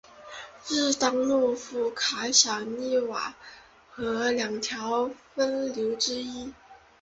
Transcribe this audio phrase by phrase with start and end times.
[0.67, 3.35] 日当诺夫卡小涅瓦
[3.91, 6.51] 河两条分流之一。